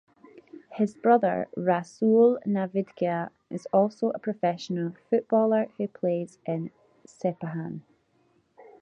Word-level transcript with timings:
His 0.77 0.95
brother, 0.95 1.47
Rasoul 1.55 2.39
Navidkia 2.43 3.29
is 3.51 3.67
also 3.71 4.09
a 4.09 4.17
professional 4.17 4.95
footballer 5.11 5.67
who 5.77 5.87
plays 5.89 6.39
in 6.43 6.71
Sepahan. 7.05 7.81